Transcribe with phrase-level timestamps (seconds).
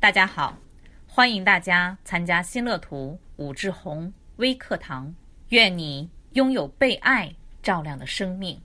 [0.00, 0.56] 大家好，
[1.08, 5.12] 欢迎大家参加新乐图武志红微课堂。
[5.48, 8.56] 愿你拥有被爱照亮的生命。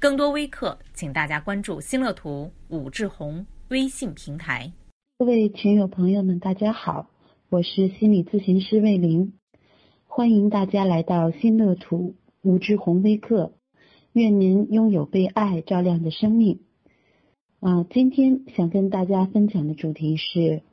[0.00, 4.72] 更多微课，请大家关注新乐图武志红微信平台。
[5.18, 7.08] 各位群友朋友们，大家好，
[7.48, 9.34] 我是心理咨询师魏玲，
[10.08, 13.52] 欢迎大家来到新乐图武志红微课。
[14.14, 16.58] 愿您拥有被爱照亮的生命。
[17.60, 20.64] 啊，今天想跟大家分享的主题是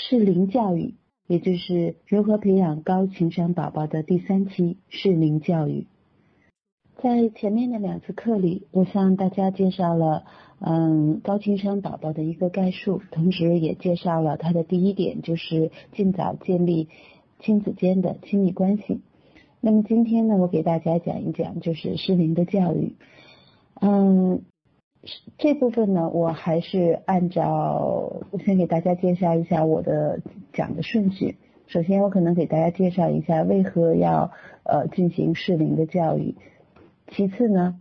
[0.00, 0.94] 适龄教育，
[1.26, 5.88] 也就是如何培养高情商宝宝的第三期适龄教育。
[7.02, 10.24] 在前面的两次课里，我向大家介绍了
[10.60, 16.88] 嗯高情商宝宝的一个概述，同时也介绍了它的第一点，就是尽早建立
[17.40, 19.00] 亲子间的亲密关系。
[19.60, 22.94] 那么今天呢，我给大家讲一讲就是适龄的教育，
[23.80, 24.42] 嗯。
[25.38, 30.20] 这部分呢，我还是按照我先给大家介绍一下我的
[30.52, 31.36] 讲的顺序。
[31.66, 34.32] 首先，我可能给大家介绍一下为何要
[34.64, 36.34] 呃进行适龄的教育。
[37.08, 37.78] 其次呢，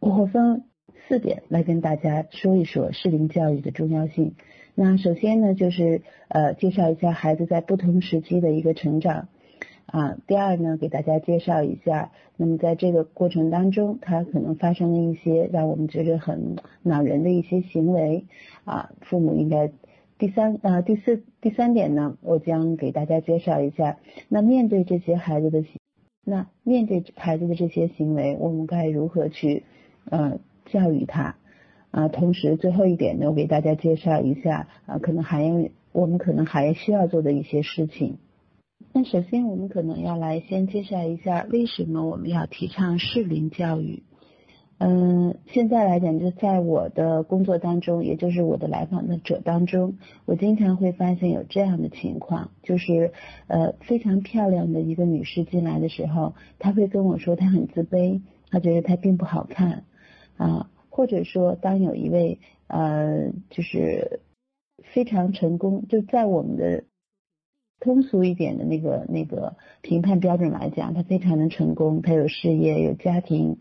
[0.00, 0.64] 我会分
[1.06, 4.34] 四点来跟大家说一说适龄教育的重要性。
[4.74, 9.28] 那首先呢，就是呃介绍一下孩子在不同时期的一个成长。
[9.90, 18.26] 啊，第二呢，给大家介绍一下，那么在这个过程当中，他可能发生了一些让我们觉得很恼人的一些行为
[18.64, 19.72] 啊，父母应该
[20.16, 25.72] 第三啊第四第三点呢，我将给大家介绍一下，那面对这些孩子的行，
[26.24, 29.64] 那面对孩子的这些行为，我们该如何去
[30.08, 31.34] 呃教育他
[31.90, 32.06] 啊？
[32.06, 38.18] 同时最后一点呢，我给大家介绍一下啊，可能还要我们可能还需要做的一些事情。
[38.92, 44.02] 那首先，我们可能要来先介绍一下为什么我们要提倡适龄教育。
[44.78, 53.12] 嗯，现在来讲，就在我的工作当中，也就是我的来访的者当中，我经常会发现有这样的情况，就是
[53.46, 59.84] 呃非常漂亮的一个女士进来的时候，她会跟我说她很自卑，她觉得她并不好看
[60.36, 64.20] 啊，或者说当有一位呃就是
[64.82, 66.82] 非常成功，就在我们的。
[67.80, 73.56] 通俗一点的那个那个评判标准来讲，他非常的成功，他有事业有家庭，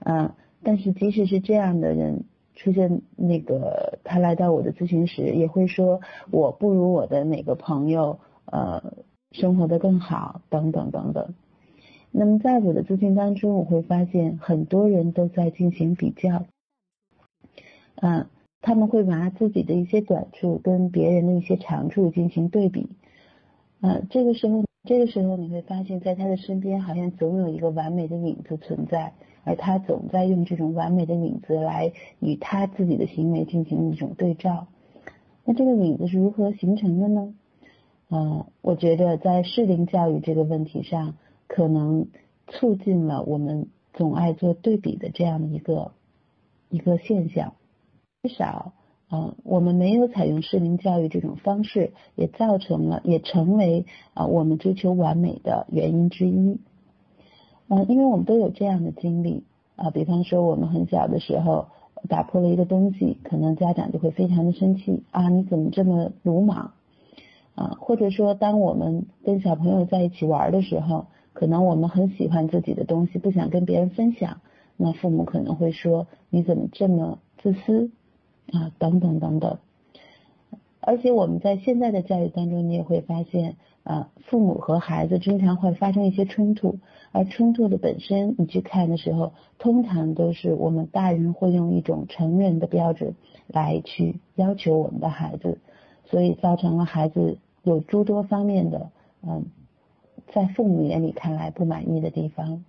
[0.00, 2.24] 嗯，但是即使是这样的人
[2.54, 8.92] 出现，那个他来到我的咨询室，也会说我不如我的哪个朋友，呃，
[9.30, 11.34] 生活的更好，等等等等。
[12.10, 16.44] 那么在我的咨询当中，我会发现很多人都在进行比较，
[17.94, 18.26] 嗯，
[18.60, 22.90] 他们会拿自己的一些短处跟别人的一些长处进行对比。
[23.82, 29.12] 啊，这个时候，这个时候你会发现，在他的身边好像总有一个完美的影子存在，
[29.42, 34.68] 而他总在用这种完美的影子来与他自己的行为进行一种对照。
[35.44, 37.34] 那这个影子是如何形成的呢？
[38.08, 41.16] 嗯，我觉得在适龄教育这个问题上，
[41.48, 42.06] 可能
[42.46, 45.90] 促进了我们总爱做对比的这样的一个
[46.68, 47.54] 一个现象，
[48.22, 48.74] 至少。
[49.14, 53.84] 嗯，我们没有采用适龄教育这种方式，也造成了，也成为
[54.14, 56.58] 啊我们追求完美的原因之一。
[57.68, 59.44] 嗯，因为我们都有这样的经历
[59.76, 61.66] 啊，比方说我们很小的时候
[62.08, 66.72] 打破了一个东西，可能家长就会非常的生气啊，你怎么这么鲁莽
[67.54, 67.76] 啊？
[67.80, 74.40] 或者说，当我们跟小朋友在一起玩的时候，可能我们很喜欢自己的东西，不想跟别人分享，
[74.78, 77.90] 那父母可能会说你怎么这么自私？
[78.50, 79.58] 啊，等等等等，
[80.80, 86.78] 而且我们在现在的教育当中，你也会发现，啊，父母和孩子经常会发生一些冲突，
[87.12, 93.14] 而冲突的本身，你去看的时候，通常都是我们大人会用一种成人的标准
[93.46, 95.58] 来去要求我们的孩子，
[96.04, 98.90] 所以造成了孩子有诸多方面的，
[99.22, 99.46] 嗯，
[100.28, 102.64] 在父母眼里看来不满意的地方，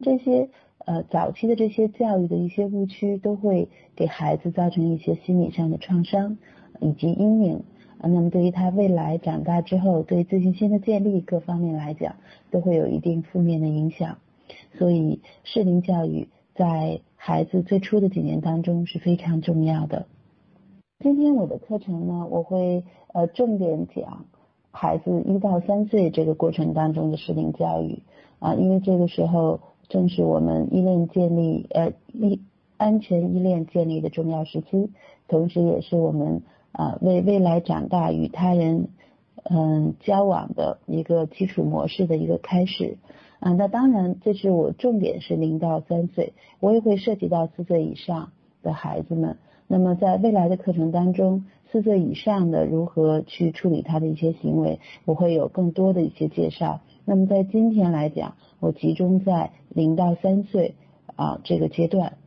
[0.00, 0.50] 这些。
[0.84, 6.38] 呃，早期的这些教育的一些误区，都会给孩子造成一些心理上的创伤
[6.80, 7.62] 以及阴影
[7.98, 8.08] 啊。
[8.08, 12.16] 那么对于他未来长大之后对自信心的建立各方面来讲，
[12.50, 14.18] 都会有一定负面的影响。
[14.76, 20.06] 所以适龄教育在孩子最初的几年当中是非常重要的。
[20.98, 24.26] 今天我的课程呢，我会呃重点讲
[24.72, 28.02] 孩子一到三岁这个过程当中的适龄教育
[28.40, 29.60] 啊，因为这个时候。
[29.92, 32.40] 正是我们依恋建立呃依
[32.78, 34.88] 安全依恋建立的重要时期，
[35.28, 36.40] 同时也是我们
[36.72, 38.88] 啊为未来长大与他人
[39.44, 42.96] 嗯交往的一个基础模式的一个开始
[43.38, 43.52] 啊。
[43.52, 49.36] 那当然，这是我重点是零到三岁，我也会涉及到四岁以上的孩子们。
[49.68, 56.80] 那么在未来的课程当中，四岁以上的如何去处理他的一些行为，我会有更多的一些介绍。
[57.04, 60.74] 那么在今天来讲，我集中在零到三岁
[61.16, 62.18] 啊这个阶段。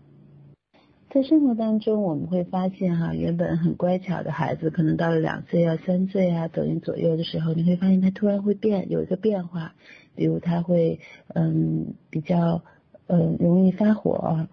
[1.12, 9.76] 在生活当中，我们会发现哈，原本很乖巧的孩子，可能到了两岁啊、三岁啊等于左右的时候，你会发现他突然会变，有一个变化，
[10.14, 11.00] 比如他会
[11.34, 12.64] 嗯比较
[13.08, 14.46] 嗯容易发火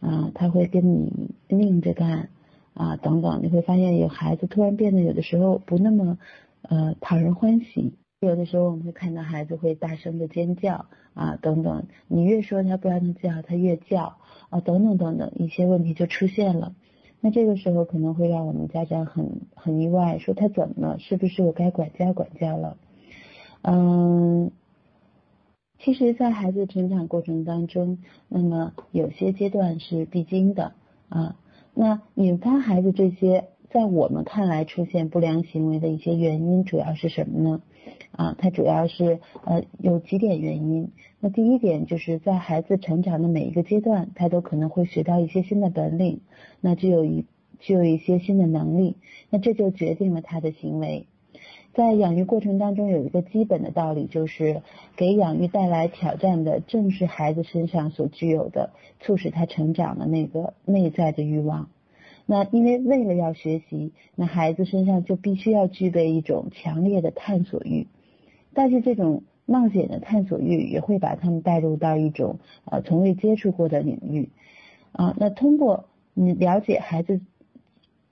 [0.00, 2.30] 啊，他会跟你拧着干
[2.72, 6.16] 啊等等，你会发现有孩子突然变得有的时候不那么
[6.62, 7.92] 呃讨人欢喜。
[8.20, 14.16] 有的时候我们会看到孩子会大声的尖叫啊等等，你越说他不让他叫，他越叫
[14.50, 16.74] 啊等等等等，一些问题就出现了。
[17.20, 20.98] 那这个时候可能会让我们家长很很意外，说他怎么了？
[20.98, 22.76] 是不是我该管教管教了？
[23.62, 24.50] 嗯，
[25.78, 30.72] 其实，在孩子成长过程当中，那么有些阶段是必经的
[31.08, 31.36] 啊。
[31.72, 37.60] 那引发孩子这些在我们看来出现不良行为的一些原因，主要是什么呢？
[38.12, 40.90] 啊，它主要是呃有几点原因。
[41.20, 46.20] 那第一点就是在孩子成长的每一个阶段，他都可能会学到一些新的本领，
[46.60, 47.26] 那具有一
[47.58, 48.96] 具有一些新的能力，
[49.30, 51.06] 那这就决定了他的行为。
[51.74, 54.62] 在养育过程当中，有一个基本的道理，就是
[54.96, 58.70] 给养育带来挑战的，正是孩子身上所具有的
[59.00, 61.68] 促使他成长的那个内在的欲望。
[62.30, 67.86] 那因为为了要学习，那孩子身上就必须要具备一种强烈的探索欲，
[68.52, 74.28] 但是这种冒险的探索欲也会把他们带入到一种呃从未接触过的领域
[74.92, 75.16] 啊。
[75.18, 77.22] 那通过你了解孩子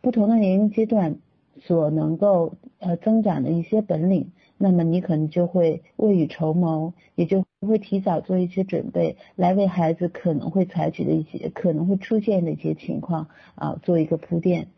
[0.01, 1.19] 不同的年龄阶段
[1.61, 4.33] 所能够呃增长的一些本领。
[4.57, 14.69] 那么你可能就会未雨绸缪，也就会提早做一些准备，来为孩子可能会采取的一些可能会出现的一些情况啊做一个铺垫。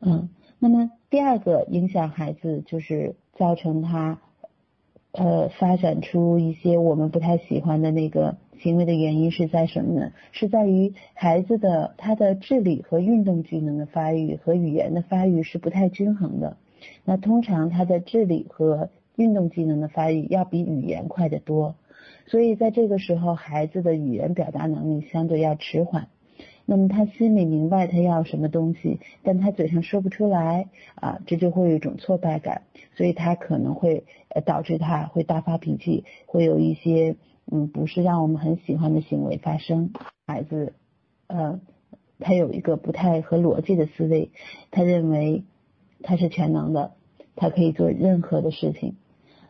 [0.00, 0.28] 嗯，
[0.58, 4.18] 那么第二个影响孩子就是造成他
[5.12, 10.12] 呃发展出一些我们不太喜欢的那个行为的原因是在什么呢？
[10.32, 16.56] 是在于孩子的他的智力和运动技能的发育和语言的发育是不太均衡的。
[17.04, 21.74] 那通常他的智力和运动技能的发育要比语言快得多，
[22.26, 26.08] 所以在这个时候，孩子的语言表达能力相对要迟缓。
[26.64, 32.62] 那么他心里明白他要什么东西，但他嘴上说不出来啊，这就会有一种挫败感，
[32.94, 37.16] 所以他可能会呃导致他会大发脾气，会有一些
[37.50, 39.92] 嗯不是让我们很喜欢的行为发生。
[40.26, 40.74] 孩子
[41.26, 41.60] 呃
[42.18, 44.30] 他有一个不太合逻辑的思维，
[44.70, 45.44] 他认为。
[46.02, 46.92] 他是全能的，
[47.36, 48.96] 他可以做任何的事情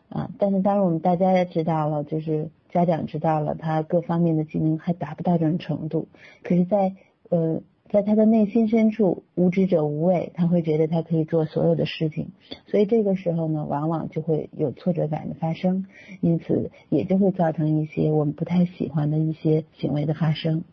[0.09, 0.31] 啊！
[0.39, 6.07] 但是当然我们大家也知道了，就是家长知道了，他各方面的技能还达不到这种程度。
[6.43, 6.95] 可是，在
[7.29, 12.31] 呃，在他的内心深处，无知者无畏，他会觉得他可以做所有的事情。
[12.67, 15.85] 所以这个时候呢，往往就会有挫折感的发生，
[16.21, 20.63] 因此也就会造成一些我们不太喜欢的一些行为的发生。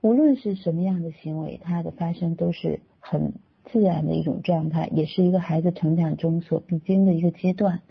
[0.00, 3.34] 无论是什么样的行为，它的发生都是很。
[3.72, 7.82] 自然的一种状态，也是一个孩子成长中所必经的一个阶段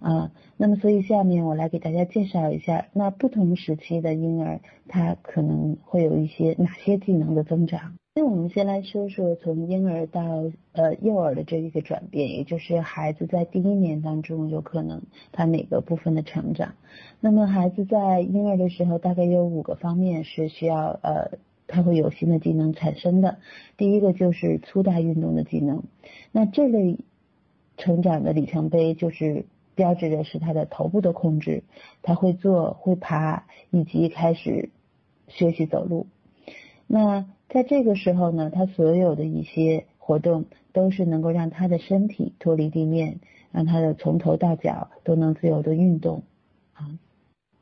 [0.00, 0.32] 啊。
[0.56, 7.94] 那么，所以下面我来给大家介绍一下，那不同时期的婴儿他可能会有一些哪些技能的增长。
[8.14, 16.74] 那我们先来说说从婴儿到呃幼儿的这一个转变，也就是孩子在第一年当中有可能他哪个部分的成长。
[17.20, 21.38] 那么，孩子在婴儿的时候，大概有五个方面是需要呃。
[21.72, 23.38] 他会有新的技能产生的，
[23.76, 25.84] 第一个就是粗大运动的技能。
[26.32, 26.98] 那这类
[27.76, 29.44] 成长的里程碑，就是
[29.80, 31.62] 标志着是他的头部的控制，
[32.02, 34.68] 他会坐、会爬，以及开始
[35.26, 36.06] 学习走路。
[36.86, 40.44] 那在这个时候呢，他所有的一些活动
[40.74, 43.20] 都是能够让他的身体脱离地面，
[43.52, 46.24] 让他的从头到脚都能自由的运动
[46.74, 46.98] 啊。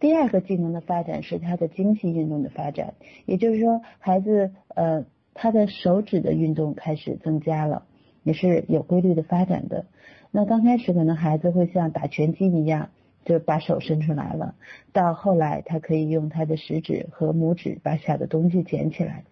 [0.00, 2.94] 第二个技能的发展是他的精细运动的发展，
[3.26, 7.86] 也就是说，孩子呃他的手指的运动开始增加了，
[8.24, 9.86] 也是有规律的发展的。
[10.30, 12.90] 那刚开始可能孩子会像打拳击一样，
[13.24, 14.54] 就把手伸出来了，
[14.92, 19.24] 到后来他可以用他的食指和拇指把小的东西捡起来。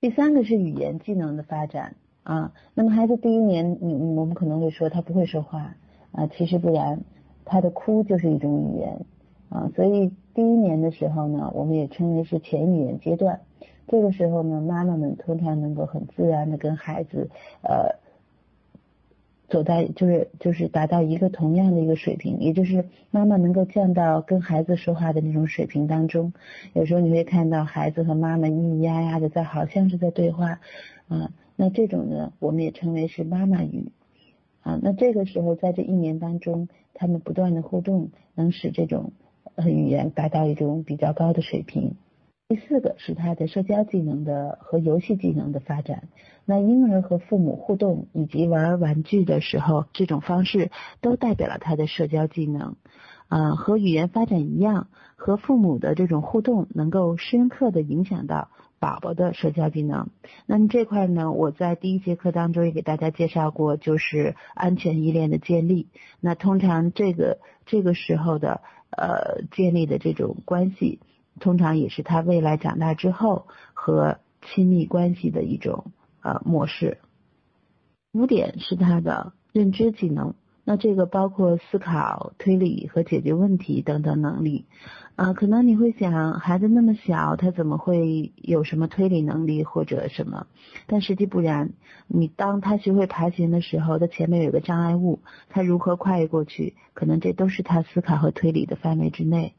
[0.00, 5.76] 第三个是语言技能的发展啊，那么孩子第一年，你，我们可能会说他不会说话
[6.12, 7.02] 啊，其实不然，
[7.44, 9.04] 他的哭就是一种语言。
[9.50, 13.40] 啊，所以第一年的时候呢，我们也称为是前语言阶段。
[13.88, 17.28] 这个时候呢，妈妈们通常能够很自然的跟孩子
[17.62, 17.96] 呃
[19.50, 26.32] 走在就是就是达到一个同样的一个水平，也就是妈妈能够降到跟孩子说话的那种水平当中。
[26.72, 30.60] 有时候你会看到孩子和妈妈咿咿呀呀的在，好像是在对话，
[31.08, 33.90] 啊，那这种呢，我们也称为是妈妈语，
[34.62, 39.12] 啊，那这个时候在这一年当中，他们不断的互动，能使这种
[39.56, 41.96] 呃语言达到一种比较高的水平。
[42.50, 46.08] 第四个是他的社交技能的和游戏技能的发展。
[46.44, 52.74] 那婴儿和父母互动以及玩玩具的时候，这种方式都代表了他的社交技能。
[53.28, 58.48] 嗯，和语言发展一样，和父母的这种互动能够深刻的影响到
[58.80, 60.08] 宝宝的社交技能。
[60.46, 65.86] 那么这块呢，我在第一节课当中也给大家介绍过，就是安全依恋的建立。
[66.18, 70.98] 那通常这个这个时候的呃建立的这种关系。
[71.38, 76.98] 通常也是他未来长大之后和亲密关系的一种呃模式。
[78.12, 80.34] 五点是他的认知技能，
[80.64, 84.66] 那这个包括思考、推理和解决问题等等能力。
[85.16, 90.46] 啊，可能你会想，孩子那么小，他怎么会有什么推理能力或者什么？
[90.86, 91.72] 但实际不然。
[92.06, 95.20] 你当他学会爬行的时候，他前面有个障碍物，
[95.50, 96.74] 他如何跨越过去？
[96.94, 99.54] 可能这都是他思考和推理的范围之内。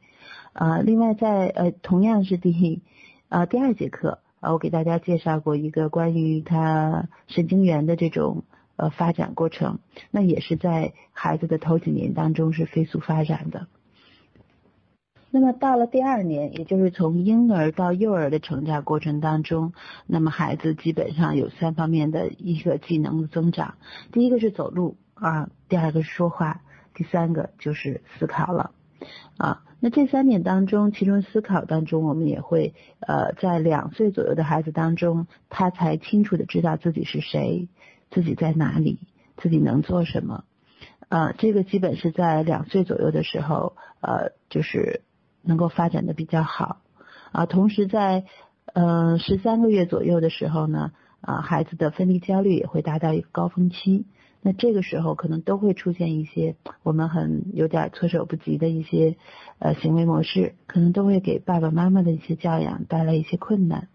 [0.53, 2.81] 啊，另外在呃同样是第
[3.29, 8.43] 啊第二节课啊，我给大家介绍过一个关于他神经元的这种
[8.75, 9.79] 呃发展过程，
[10.11, 13.67] 那也是在孩子的头几年当中是飞速发展的。
[15.33, 19.71] 那么到了第二年，也就是从婴儿到幼儿的成长过程当中，
[20.05, 23.75] 那么孩子基本上有三方面的一个技能的增长，
[24.11, 26.59] 第一个是走路啊，第二个是说话，
[26.93, 28.71] 第三个就是思考了
[29.37, 29.63] 啊。
[29.83, 37.67] 那这三点当中，其中思考当中，我们也会呃，在两岁左右的孩子当中，他才清楚的知道自己是谁，
[38.11, 38.99] 自己在哪里，
[39.37, 40.43] 自己能做什么。
[41.09, 45.01] 呃，这个基本是在两岁左右的时候，呃，就是
[45.41, 46.77] 能够发展的比较好。
[47.31, 48.25] 啊，同时在
[48.73, 54.05] 呃十三个月左右的时候呢，啊，孩子的分离焦虑也会达到一个高峰期。
[54.41, 59.15] 那这个时候可能都会出现一些我们很有点措手不及的一些
[59.59, 63.87] 呃行为模式，可能都会给爸爸妈妈的一些教养带来一些困难。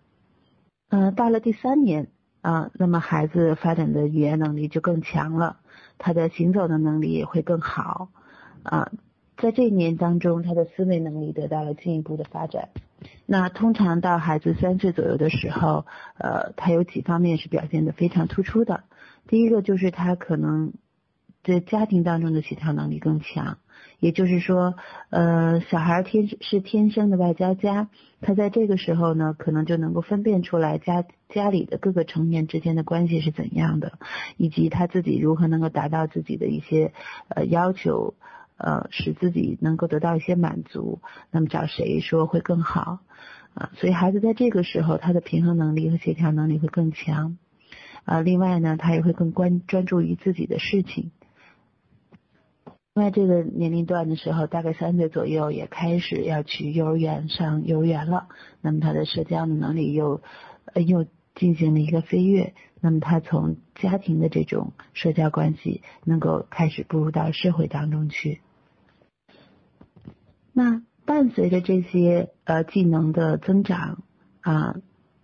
[0.88, 2.08] 嗯，到了第三年
[2.42, 5.58] 啊，那么孩子发展的语言能力就更强了，
[5.98, 8.10] 他的行走的能力也会更好
[8.62, 8.92] 啊。
[9.36, 12.68] 在这一年当中，他的思维能力得到了进一步的发展。
[13.26, 15.84] 那通常到孩子三岁左右的时候，
[16.18, 18.84] 呃，他有几方面是表现的非常突出的。
[19.28, 20.72] 第一个就是他可能
[21.42, 23.58] 在家庭当中的协调能力更强，
[24.00, 24.74] 也就是说，
[25.10, 27.88] 呃，小孩天是天生的外交家，
[28.20, 33.98] 他在这个时候呢，可能就能够分辨出来家家里的各个成员之间的关系是怎样的，
[34.36, 36.92] 以及他自己如何能够达到自己的一些
[37.28, 38.14] 呃要求，
[38.56, 43.00] 呃，使自己能够得到一些满足，那么找谁说会更好
[43.54, 43.70] 啊？
[43.74, 47.38] 所以孩子在这个时候，他的平衡能力和协调能力会更强。
[48.06, 51.10] 啊，另外呢，他也会更关专注于自己的事情。
[52.94, 58.28] 另外，这个年龄段的时候，大概三岁左右，也开始要去幼儿园上幼儿园了。
[58.62, 60.22] 那么他的社交的能力又
[60.72, 62.54] 呃又进行了一个飞跃。
[62.80, 68.40] 那么他从家庭的这种社交关系，能够开始步入到社会当中去。
[70.52, 74.04] 那伴随着这些呃技能的增长
[74.42, 74.76] 啊，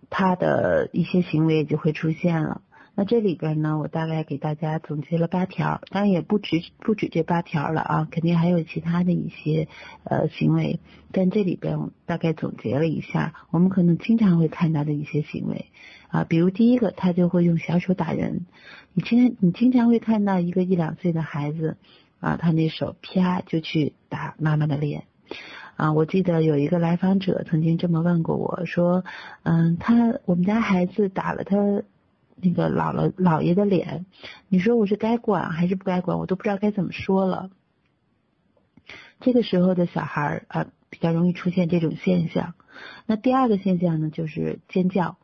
[0.09, 2.61] 他的一些行为也就会出现了。
[2.95, 9.67] 那这里边呢，我大概给大家总结了八条，当然也不止不止这八条了啊，肯定还有其他的一些
[10.03, 10.79] 呃行为，
[11.11, 15.71] 但这里边我大概总结了一下，我们可能经常会看到的一些行为。
[16.09, 18.45] 啊，比如第一个，他就会用小手打人，
[18.93, 21.77] 你经常你经常会看到一个一两岁的孩子
[22.19, 25.05] 啊，他那手啪就去打妈妈的脸。
[25.77, 29.03] 啊，我记得有一个来访者曾经这么问过我说，
[29.41, 31.81] 嗯，他我们家孩子打了他。
[32.35, 34.05] 那个姥姥姥爷的脸，
[34.49, 36.17] 你说我是该管还是不该管？
[36.19, 37.49] 我都不知道该怎么说了。
[39.19, 42.55] 这个时候的小孩啊，比较容易出现这种现象。
[43.05, 45.17] 那第二个现象呢，就是尖叫。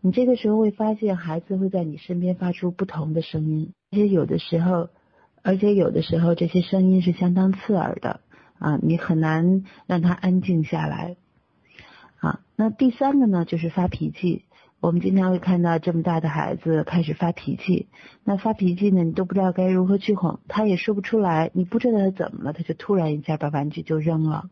[0.00, 4.88] 你这个时候会发现，孩子会在你身边发出不同的声音，而且有的时候，
[5.42, 8.20] 而且有的时候这些声音是相当刺耳的
[8.58, 11.16] 啊，你很难让他安静下来。
[12.18, 14.43] 啊，那第三个呢，就是发脾气。
[14.84, 17.88] 我们经常会看到这么大的孩子开始发脾气，
[18.22, 24.50] 那发脾气呢，你都不知道该如何去哄，他也说不出来，你不知道他怎么了，他就突然一下把玩具就扔了。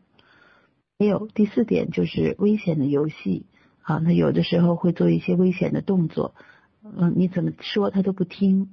[0.99, 3.45] 还有第四点就是危险的游戏
[3.83, 6.35] 啊，他有的时候会做一些危险的动作，
[6.83, 8.71] 嗯，你怎么说他都不听。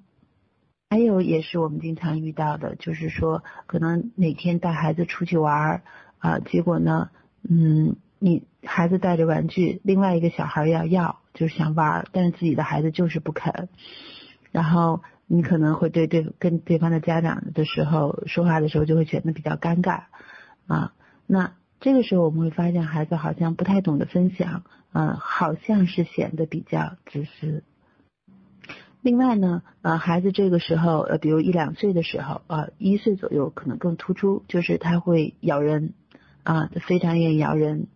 [0.89, 5.81] 还有也是我们经常遇到的，就是说可能哪天带孩子出去玩儿
[6.19, 7.09] 啊，结果呢，
[7.43, 13.69] 嗯，你孩子带着玩具，另外一个小孩要要，就是想玩，但是自己的孩子就是不肯，
[14.51, 20.03] 然后你可能会对对跟对方的家长的时候说话的时候就会觉得比较尴尬
[20.67, 20.93] 啊，
[21.25, 27.63] 那这个时候我们会发现孩子好像不太懂得分享，嗯，好像是显得比较自私。
[29.01, 35.93] 另外呢，呃，孩子这个时候，呃，比如一两岁的时候，呃，一岁左右可能更突出，就是他会咬人，
[36.43, 37.87] 啊，他非常愿意咬人，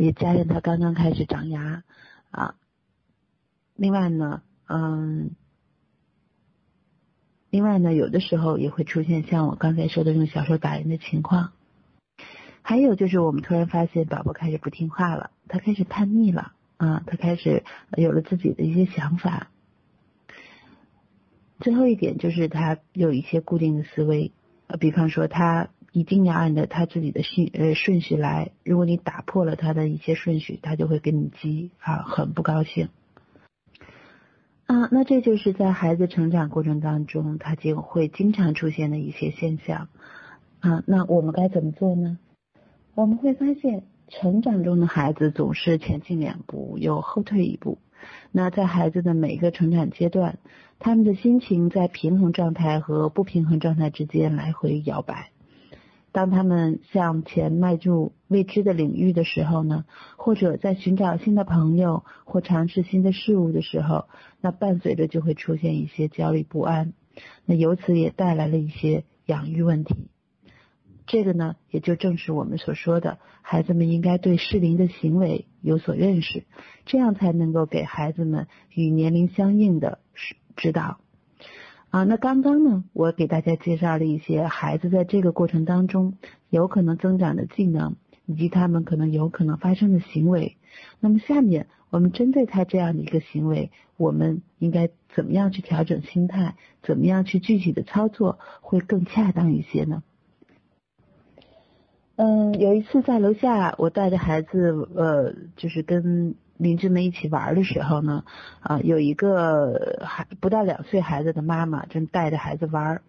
[0.00, 1.82] 也加上他刚刚开始长牙，
[2.30, 2.54] 啊，
[3.74, 5.32] 另外呢，嗯，
[7.50, 11.52] 另外呢，有的时候也会出现像我刚才说的用小手打人的情况，
[12.62, 17.64] 还有就是我们突然发现宝宝开始不听话了，他开始叛逆了，啊，他开始
[17.96, 19.48] 有了自己的一些想法。
[21.58, 24.30] 最后一点就是他有一些固定的思维，
[24.68, 32.88] 呃，比方说他一定要按照他自己的序呃顺序来，如果你打破了他的一些顺序，他就会跟你急啊，很不高兴。
[34.66, 39.88] 啊，那这就是在孩子成长过程当中，他就会经常出现的一些现象。
[40.60, 42.18] 啊，那我们该怎么做呢？
[42.94, 47.78] 我们会发现，成长中的孩子总是前进两步又后退一步。
[48.30, 50.38] 那在孩子的每一个成长阶段，
[50.78, 55.32] 他们的心情在平衡状态和不平衡状态之间来回摇摆。
[56.10, 59.84] 当他们向前迈入未知的领域的时候呢，
[60.16, 64.06] 或者在寻找新的朋友或尝试新的事物的时候，
[64.40, 66.92] 那伴随着就会出现一些焦虑不安。
[67.44, 70.08] 那由此也带来了一些养育问题。
[71.06, 76.44] 这个呢，也就正是我们所说的，孩子们应该对适龄的行为有所认识，
[76.84, 80.00] 这样才能够给孩子们与年龄相应的
[80.54, 81.00] 指导。
[81.90, 86.14] 啊，那刚刚呢，我给大家介绍了一些孩子在这个过程当中
[86.50, 90.56] 有可能增长的技能，以及他们可能有可能发生的行为。
[91.00, 96.56] 那么下面我们针对他这样的一个行为，我们应该怎么样去调整心态？
[96.82, 100.02] 怎么样去具体的操作会更恰当一些呢？
[102.16, 108.24] 嗯，有一次在楼下，我带着孩子，呃，就是跟邻居们一起玩的时候呢，
[108.60, 113.00] 啊，有一个还不到两岁孩子的妈妈正带着孩子玩，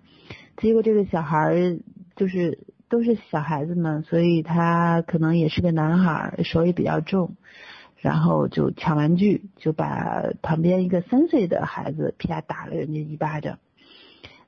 [0.57, 1.77] 结果这个小孩
[2.15, 7.35] 就是都是小孩子们，所以他可能也是个男孩，手也比较重，
[7.97, 13.59] 然后就抢玩具，就把旁边一个三岁的孩子啪打了人家一巴掌。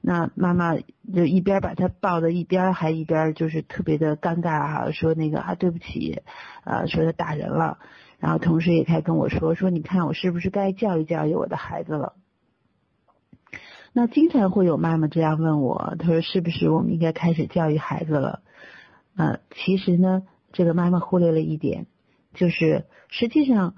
[0.03, 0.75] 那妈妈
[1.13, 6.23] 就一边把他抱着，一边还一边就是特别的尴尬啊，说那个啊对不起，
[6.63, 7.77] 啊说他打人了，
[8.21, 12.13] 然后同时也开始跟我说说你看我是不是该教育教育我的孩子了？
[13.91, 18.41] 那经常会有妈妈这样问我，她说是不是我们应该开始教育孩子了？
[19.17, 21.88] 呃，其实呢，这个妈妈忽略了一点，
[22.34, 23.75] 就是实际上，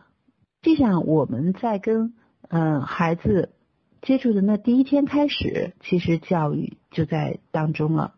[0.61, 2.13] 实际上我们在跟
[2.49, 3.53] 嗯孩子。
[4.05, 8.15] 接触的那第一天开始，其实教育就在当中了。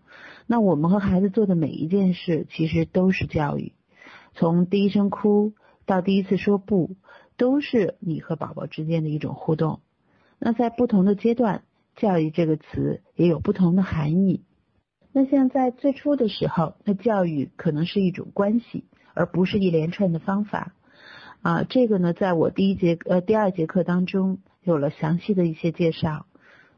[0.48, 3.72] 那我们和孩子做的每一件事，其实都是教育。
[4.34, 5.54] 从第一声哭
[5.86, 6.96] 到第一次说不，
[7.38, 9.80] 都是你和宝宝之间的一种互动。
[10.40, 11.64] 那在不同的阶段，
[11.96, 14.44] 教育这个词也有不同的含义。
[15.12, 20.74] 那像在最初的时候，那教育可能是一种关系，而不是一连串的方法。
[21.42, 24.40] 啊，这个呢，在我第一节呃第二节课当中。
[24.66, 26.26] 有了详细的一些介绍。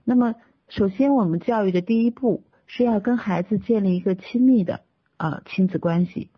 [0.04, 0.36] 那么，
[0.68, 4.82] 首先我们教育的第一步是要跟孩子建立一个亲密的
[5.16, 6.30] 啊亲子关系。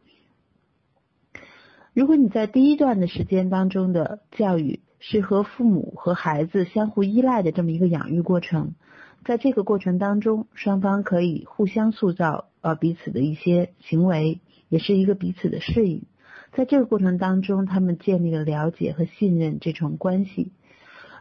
[2.00, 8.74] 如果你在第一段的时间当中的教育是和父母和孩子相互依赖的这么一个养育过程，
[9.26, 16.04] 在这个过程当中，双方可以互相塑造呃彼此的一些行为，也是一个彼此的适应。
[16.54, 20.54] 在这个过程当中，他们建立了了解和信任这种关系。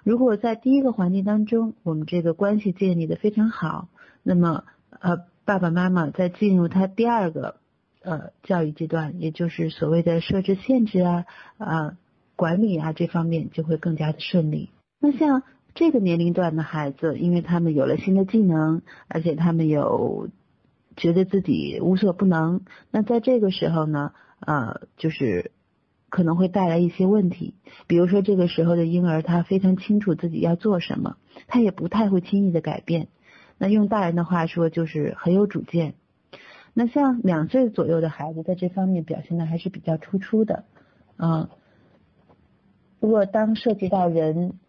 [0.05, 3.89] 如果在第一个环境当中，我们这个关系建立的非常好，
[4.23, 4.63] 那么
[5.01, 7.57] 呃爸爸妈妈在进入他第二个
[8.09, 11.25] 呃教育阶段，也就是所谓的设置限制啊
[11.59, 11.97] 啊
[12.37, 14.71] 管理啊这方面就会更加的顺利。
[15.01, 15.43] 那像
[15.75, 20.29] 这个年龄段的孩子，因为他们有了新的技能，而且他们有
[20.97, 25.51] 觉得自己无所不能，那在这个时候呢，呃就是。
[26.11, 27.53] 可能会带来一些问题，
[27.87, 31.19] 比如说这个时候的婴儿他非常清楚自己要做什么，
[31.49, 33.09] 他也不太会轻易的改变。
[33.59, 35.93] 那用大人的话说就是很有主见。
[36.81, 40.63] 那像两岁左右的孩子在这方面表现的还是比较突出的。
[41.17, 41.49] 嗯，
[43.01, 44.61] 如果当涉及到人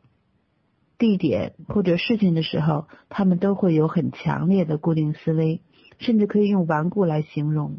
[0.98, 5.62] 地点或者事情的时候，他们都会有很强烈的固定思维，
[6.00, 7.78] 甚至可以用顽固来形容。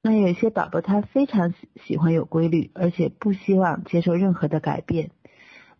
[0.00, 5.10] 那有一些宝宝他非常喜喜欢有规律，而且不希望接受任何的改变。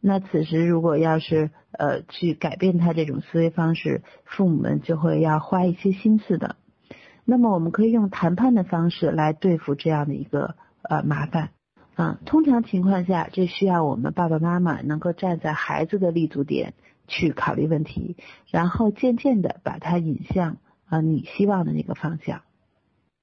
[0.01, 6.57] 那此时如果要是呃去改变他这种思维方式，父母们就会要花一些心思的。
[7.29, 11.51] 那么我们可以用谈判的方式来对付这样的一个呃麻烦
[11.97, 12.21] 啊。
[12.25, 16.75] 通常情况下，这需要我们爸爸妈妈能够站在孩子的立足点
[17.09, 18.17] 去考虑问题，
[18.49, 22.43] 然后渐渐的把他引向啊你希望的那个方向。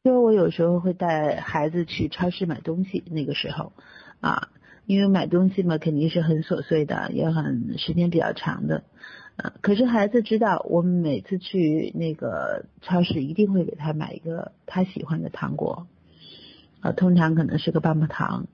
[0.04, 3.72] 就我有时候会带孩子去超市买东西，那个时候
[4.20, 4.50] 啊，
[4.86, 8.84] 因为买东西嘛肯定是很琐碎的，也很时间比较长的。
[9.36, 15.88] 啊，可是孩子知道，我们每次去那个超市一定会给他买一个他喜欢的糖果，
[16.82, 18.48] 啊，通常可能是个棒棒糖。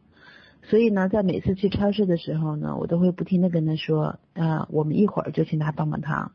[0.64, 6.32] 所以呢，在每次去超市的时候呢，我都会不停的跟他说，啊，我们一会儿就去拿棒棒糖，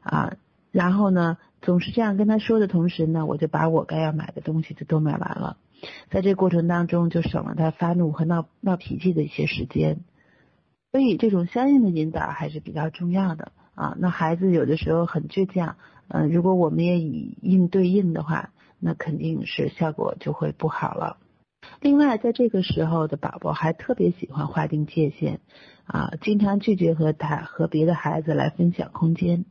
[0.00, 0.36] 啊，
[0.72, 5.58] 然后呢，总是这样跟他说的同时呢，我就把我该要买的东西就都买完了，
[6.10, 10.00] 在这过程当中就省了他发怒和闹闹脾气的一些时间。
[10.90, 13.52] 所以这种相应的引导还是比较重要的。
[13.76, 15.76] 啊，那孩子有的时候很倔强，
[16.08, 21.18] 嗯，如果我们也以应对应的话，那肯定是效果就会不好了。
[21.80, 25.40] 另外，在这个时候的宝宝还特别喜欢划定界限，
[25.84, 29.44] 啊，经常拒绝和他和别的孩子来分享空间。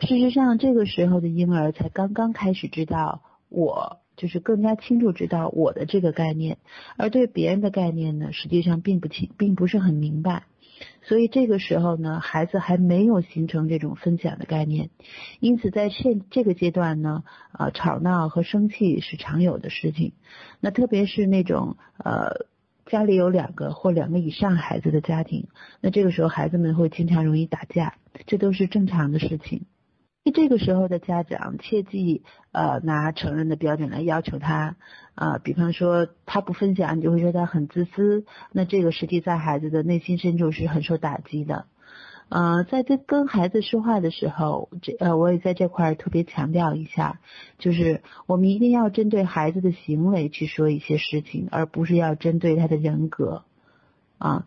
[0.00, 6.58] 事实上，这个时候的婴儿才刚刚开始知道我，就是更加清楚知道我的这个概念，
[6.96, 10.44] 而对别人的概念呢，实际上并不清，并不是很明白。
[11.08, 14.90] 所以这个时候呢，孩子还没有形成这种分享的概念，
[15.38, 20.14] 因此在现这个阶段呢，呃，吵闹和生气是常有的事情。
[20.58, 22.46] 那特别是那种呃
[22.86, 25.46] 家里有两个或两个以上孩子的家庭，
[25.80, 27.94] 那这个时候孩子们会经常容易打架，
[28.26, 29.66] 这都是正常的事情。
[30.30, 34.76] 这个时候的家长切记，呃，拿成人的标准来要求他，
[35.14, 41.66] 啊，比方说他不分享，你就会觉得他很自私，那这个实际在孩子的内心深处是很受打击的，
[42.28, 47.20] 呃，在这跟孩子说话的时候，这呃，我也在这块儿特别强调一下，
[47.58, 53.44] 就是我们一定要针对孩子的行为去说一些事情，而不是要针对他的人格，
[54.18, 54.46] 啊。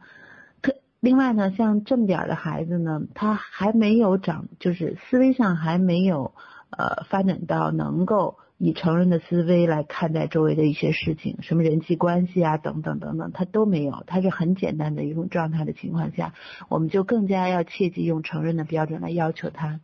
[1.00, 6.34] 另外呢，像这么点儿的孩子呢，他还没有长，就是思维上还没有
[6.72, 16.34] 呃发展到能够以成人的思维来看待周围的一些事情，什么人际关系啊等等等等，他都没有，他是很简单的一种状态的情况下，
[16.68, 19.80] 我们就更加要切记用成人的标准来要求他。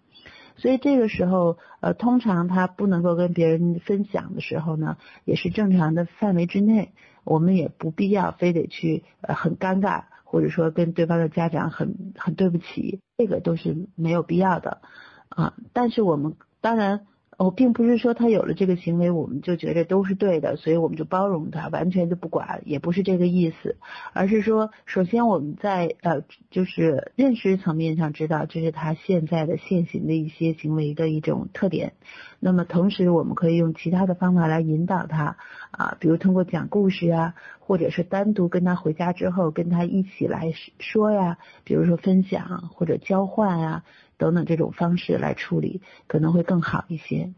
[0.58, 6.92] 所以这个时候，呃，通常他不能够跟别人分享的时候呢，也是正常的范围之内，
[7.24, 10.04] 我们也不必要非得去呃很尴尬。
[10.36, 14.82] 或者说跟对方的家长很很对不起，这个都是没有必要的
[15.30, 15.54] 啊。
[15.72, 17.08] 但是我们当然。
[17.38, 23.76] 我并不是说他有了这个行为，我们就觉得都是对的，所以我们就包容他，完全就不管，也不是这个意思，
[24.14, 31.94] 而是说，首先我们在呃，就是认识层面上知道这是他现在的现行的一些行为的一种特点，
[32.40, 35.36] 那么同时我们可以用其他的方法来引导他
[35.72, 43.84] 啊，比如通过讲故事啊，或者是单独跟他回家之后跟他一起来说呀，比如说分享或者交换啊。
[44.18, 47.34] 等等这种方式来处理可能会更好一些。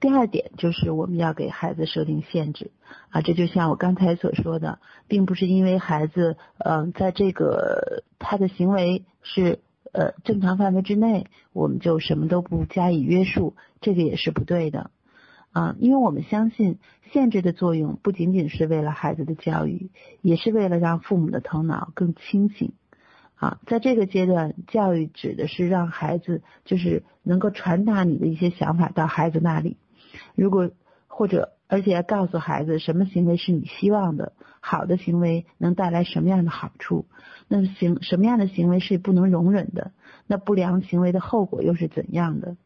[0.00, 2.70] 第二点就是我们要给孩子设定限制
[3.10, 9.60] 啊，这就像我刚才所说的，并不是因为孩子嗯在这个他的行为是
[9.92, 14.90] 呃正常范围之内，我们就什么都不加以约束，这个也是不对的
[15.52, 16.78] 啊，因为我们相信
[17.12, 19.90] 限制的作用不仅仅是为了孩子的教育，
[20.22, 22.72] 也是为了让父母的头脑更清醒。
[23.42, 29.78] 啊，在这个阶段，教育指的是让孩子就是能够传达你的一些想法到孩子那里。
[30.36, 30.70] 如果
[31.08, 37.06] 或者而且要告诉孩子什么行为是你希望的，好的行为能带来什么样的好处，
[37.48, 39.90] 那行什么样的行为是不能容忍的，
[40.28, 42.56] 那不良行为的后果又是怎样的？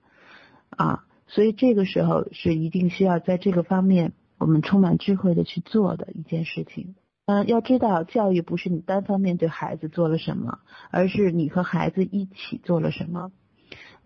[0.69, 6.97] 啊，所以这个时候是一定需要在这个方面我们充满智慧的去做的一件事情。
[7.27, 10.61] 嗯，要知道，教育不是你单方面对孩子做了什么，
[10.93, 13.33] 而是你和孩子一起做了什么。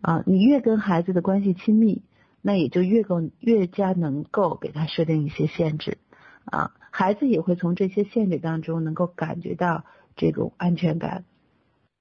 [0.00, 2.02] 啊，你越跟孩子的关系亲密，
[2.40, 5.98] 那也就越够越加能够给他设定一些限制。
[6.46, 9.84] 啊，孩子也会从这些限制当中能够感觉到
[10.16, 11.24] 这种安全感。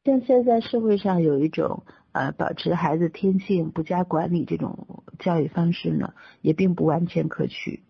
[0.05, 7.83] 像现在社会上有一种呃，保持孩子天性不加管理这种教育方式呢，也并不完全可取。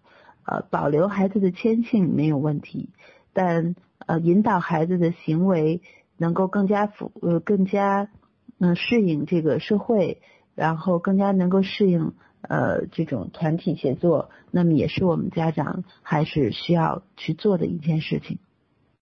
[0.45, 2.89] 呃，保留孩子的天性没有问题。
[3.33, 5.81] 但呃，引导孩子的行为
[6.17, 8.09] 能够更加符呃更加
[8.57, 10.21] 嗯适应这个社会，
[10.55, 18.39] 然后更加能够适应呃这种团体协作，那么也是我们家长还是需要去做的一件事情。